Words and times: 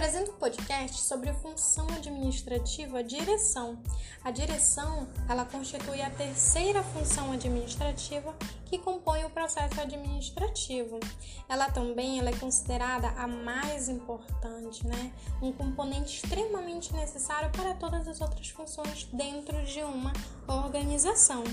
apresento 0.00 0.30
um 0.30 0.36
podcast 0.36 1.02
sobre 1.02 1.28
a 1.28 1.34
função 1.34 1.86
administrativa 1.88 3.04
direção. 3.04 3.78
A 4.24 4.30
direção, 4.30 5.06
ela 5.28 5.44
constitui 5.44 6.00
a 6.00 6.08
terceira 6.08 6.82
função 6.82 7.32
administrativa 7.32 8.34
que 8.64 8.78
compõe 8.78 9.26
o 9.26 9.30
processo 9.30 9.78
administrativo. 9.78 10.98
Ela 11.46 11.70
também 11.70 12.18
ela 12.18 12.30
é 12.30 12.34
considerada 12.34 13.08
a 13.08 13.26
mais 13.26 13.90
importante, 13.90 14.86
né? 14.86 15.12
Um 15.42 15.52
componente 15.52 16.24
extremamente 16.24 16.94
necessário 16.94 17.50
para 17.50 17.74
todas 17.74 18.08
as 18.08 18.22
outras 18.22 18.48
funções 18.48 19.06
dentro 19.12 19.62
de 19.66 19.82
uma 19.82 20.14
organização. 20.48 21.44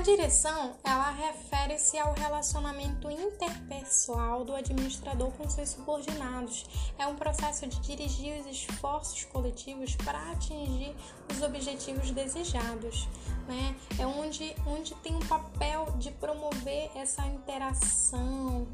A 0.00 0.02
direção, 0.02 0.76
ela 0.82 1.10
refere-se 1.10 1.98
ao 1.98 2.14
relacionamento 2.14 3.10
interpessoal 3.10 4.46
do 4.46 4.54
administrador 4.54 5.30
com 5.32 5.46
seus 5.50 5.68
subordinados. 5.68 6.64
É 6.98 7.06
um 7.06 7.16
processo 7.16 7.66
de 7.66 7.78
dirigir 7.80 8.40
os 8.40 8.46
esforços 8.46 9.24
coletivos 9.24 9.94
para 9.96 10.18
atingir 10.30 10.96
os 11.30 11.42
objetivos 11.42 12.12
desejados, 12.12 13.06
né? 13.46 13.76
É 13.98 14.06
onde, 14.06 14.56
onde 14.66 14.94
tem 15.02 15.14
um 15.14 15.26
papel 15.26 15.84
de 15.98 16.10
promover 16.12 16.90
essa 16.96 17.26
interação, 17.26 18.66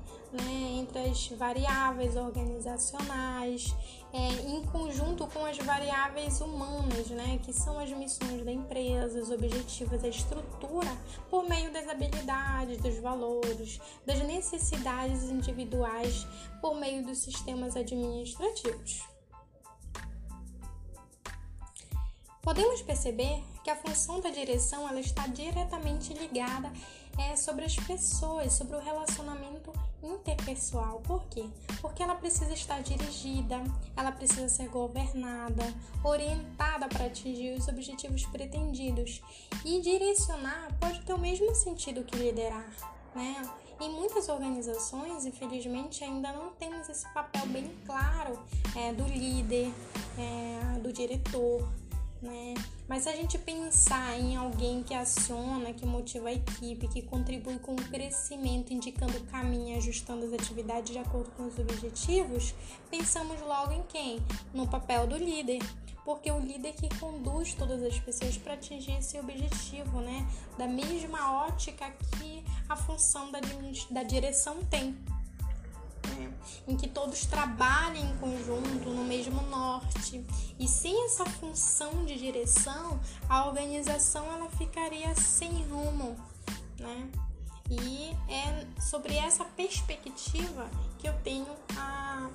né, 0.42 0.78
entre 0.78 0.98
as 0.98 1.28
variáveis 1.28 2.16
organizacionais, 2.16 3.74
é, 4.12 4.28
em 4.50 4.62
conjunto 4.66 5.26
com 5.26 5.44
as 5.44 5.58
variáveis 5.58 6.40
humanas, 6.40 7.08
né, 7.08 7.38
que 7.42 7.52
são 7.52 7.78
as 7.78 7.90
missões 7.90 8.44
da 8.44 8.52
empresa, 8.52 9.20
os 9.20 9.30
objetivos, 9.30 10.02
a 10.04 10.08
estrutura, 10.08 10.90
por 11.30 11.48
meio 11.48 11.72
das 11.72 11.88
habilidades, 11.88 12.78
dos 12.78 12.98
valores, 12.98 13.80
das 14.04 14.18
necessidades 14.20 15.24
individuais, 15.24 16.26
por 16.60 16.74
meio 16.76 17.04
dos 17.04 17.18
sistemas 17.18 17.76
administrativos. 17.76 19.02
Podemos 22.42 22.80
perceber 22.82 23.42
que 23.66 23.70
a 23.70 23.74
função 23.74 24.20
da 24.20 24.30
direção 24.30 24.88
ela 24.88 25.00
está 25.00 25.26
diretamente 25.26 26.14
ligada 26.14 26.72
é, 27.18 27.34
sobre 27.34 27.64
as 27.64 27.74
pessoas, 27.74 28.52
sobre 28.52 28.76
o 28.76 28.78
relacionamento 28.78 29.72
interpessoal. 30.00 31.00
Por 31.00 31.24
quê? 31.24 31.44
Porque 31.80 32.00
ela 32.00 32.14
precisa 32.14 32.52
estar 32.52 32.80
dirigida, 32.80 33.60
ela 33.96 34.12
precisa 34.12 34.48
ser 34.48 34.68
governada, 34.68 35.64
orientada 36.04 36.86
para 36.86 37.06
atingir 37.06 37.58
os 37.58 37.66
objetivos 37.66 38.24
pretendidos. 38.26 39.20
E 39.64 39.80
direcionar 39.80 40.68
pode 40.78 41.00
ter 41.00 41.14
o 41.14 41.18
mesmo 41.18 41.52
sentido 41.52 42.04
que 42.04 42.16
liderar, 42.16 42.70
né? 43.16 43.42
Em 43.80 43.90
muitas 43.90 44.28
organizações, 44.28 45.26
infelizmente, 45.26 46.04
ainda 46.04 46.32
não 46.32 46.52
temos 46.52 46.88
esse 46.88 47.12
papel 47.12 47.46
bem 47.48 47.76
claro 47.84 48.38
é, 48.76 48.92
do 48.92 49.02
líder, 49.02 49.72
é, 50.16 50.78
do 50.78 50.92
diretor, 50.92 51.68
né? 52.22 52.54
Mas 52.88 53.02
se 53.02 53.08
a 53.08 53.16
gente 53.16 53.36
pensar 53.38 54.18
em 54.18 54.36
alguém 54.36 54.82
que 54.82 54.94
aciona, 54.94 55.72
que 55.72 55.84
motiva 55.84 56.28
a 56.28 56.32
equipe, 56.32 56.88
que 56.88 57.02
contribui 57.02 57.58
com 57.58 57.72
o 57.72 57.76
crescimento, 57.76 58.72
indicando 58.72 59.16
o 59.18 59.24
caminho, 59.24 59.76
ajustando 59.76 60.24
as 60.24 60.32
atividades 60.32 60.92
de 60.92 60.98
acordo 60.98 61.30
com 61.32 61.46
os 61.46 61.58
objetivos, 61.58 62.54
pensamos 62.90 63.40
logo 63.40 63.72
em 63.72 63.82
quem? 63.84 64.18
No 64.54 64.66
papel 64.68 65.06
do 65.06 65.16
líder. 65.16 65.60
Porque 66.04 66.30
o 66.30 66.38
líder 66.38 66.72
que 66.74 66.88
conduz 67.00 67.54
todas 67.54 67.82
as 67.82 67.98
pessoas 67.98 68.36
para 68.36 68.54
atingir 68.54 68.96
esse 68.96 69.18
objetivo, 69.18 70.00
né? 70.00 70.24
Da 70.56 70.68
mesma 70.68 71.44
ótica 71.46 71.90
que 71.90 72.44
a 72.68 72.76
função 72.76 73.32
da, 73.32 73.40
da 73.90 74.04
direção 74.04 74.62
tem 74.70 74.96
em 76.66 76.76
que 76.76 76.88
todos 76.88 77.26
trabalhem 77.26 78.04
em 78.04 78.16
conjunto 78.18 78.90
no 78.90 79.04
mesmo 79.04 79.42
norte. 79.42 80.24
E 80.58 80.66
sem 80.68 81.04
essa 81.04 81.24
função 81.24 82.04
de 82.04 82.18
direção, 82.18 83.00
a 83.28 83.46
organização 83.46 84.24
ela 84.32 84.48
ficaria 84.50 85.14
sem 85.14 85.50
rumo, 85.64 86.16
né? 86.78 87.08
E 87.68 88.16
é 88.32 88.66
sobre 88.80 89.16
essa 89.16 89.44
perspectiva 89.44 90.70
que 90.98 91.08
eu 91.08 91.14
tenho 91.24 91.52
a 91.76 92.30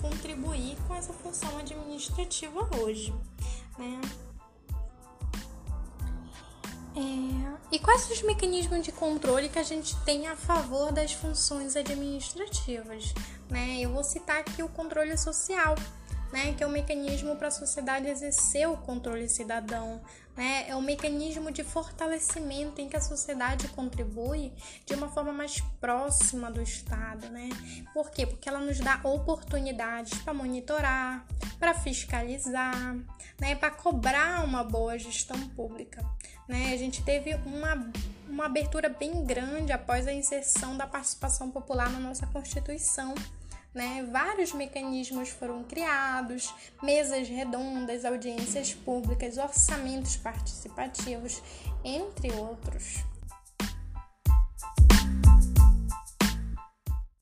contribuir 0.00 0.76
com 0.86 0.94
essa 0.94 1.12
função 1.12 1.58
administrativa 1.58 2.68
hoje, 2.80 3.12
né? 3.76 4.00
É, 6.96 7.58
e 7.70 7.78
quais 7.78 8.10
os 8.10 8.22
mecanismos 8.22 8.82
de 8.84 8.90
controle 8.90 9.48
que 9.48 9.58
a 9.58 9.62
gente 9.62 9.94
tem 10.04 10.26
a 10.26 10.34
favor 10.34 10.90
das 10.90 11.12
funções 11.12 11.76
administrativas? 11.76 13.14
Né? 13.50 13.78
Eu 13.80 13.92
vou 13.92 14.04
citar 14.04 14.38
aqui 14.38 14.62
o 14.62 14.68
controle 14.68 15.16
social, 15.16 15.74
né, 16.32 16.52
que 16.52 16.62
é 16.62 16.66
um 16.66 16.70
mecanismo 16.70 17.36
para 17.36 17.48
a 17.48 17.50
sociedade 17.50 18.06
exercer 18.06 18.68
o 18.68 18.76
controle 18.76 19.28
cidadão, 19.28 20.00
né? 20.36 20.66
É 20.68 20.76
um 20.76 20.80
mecanismo 20.80 21.50
de 21.50 21.64
fortalecimento 21.64 22.80
em 22.80 22.88
que 22.88 22.96
a 22.96 23.00
sociedade 23.00 23.66
contribui 23.68 24.52
de 24.84 24.94
uma 24.94 25.08
forma 25.08 25.32
mais 25.32 25.60
próxima 25.80 26.50
do 26.50 26.60
Estado, 26.60 27.28
né? 27.30 27.48
Por 27.94 28.10
quê? 28.10 28.26
Porque 28.26 28.48
ela 28.48 28.60
nos 28.60 28.78
dá 28.78 29.00
oportunidades 29.02 30.18
para 30.18 30.34
monitorar, 30.34 31.26
para 31.58 31.74
fiscalizar, 31.74 32.94
né, 33.40 33.54
para 33.56 33.70
cobrar 33.70 34.44
uma 34.44 34.62
boa 34.62 34.98
gestão 34.98 35.40
pública, 35.50 36.04
né? 36.46 36.72
A 36.74 36.76
gente 36.76 37.02
teve 37.02 37.34
uma 37.46 37.90
uma 38.28 38.44
abertura 38.44 38.90
bem 38.90 39.24
grande 39.24 39.72
após 39.72 40.06
a 40.06 40.12
inserção 40.12 40.76
da 40.76 40.86
participação 40.86 41.50
popular 41.50 41.90
na 41.90 41.98
nossa 41.98 42.26
Constituição 42.26 43.14
né? 43.74 44.06
Vários 44.10 44.52
mecanismos 44.52 45.28
foram 45.28 45.62
criados, 45.64 46.52
mesas 46.82 47.28
redondas, 47.28 48.04
audiências 48.04 48.74
públicas, 48.74 49.36
orçamentos 49.38 50.16
participativos, 50.16 51.42
entre 51.84 52.30
outros. 52.32 53.04